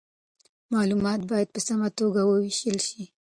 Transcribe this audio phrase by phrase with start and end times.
[0.73, 3.03] معلومات باید په سمه توګه وویشل سي.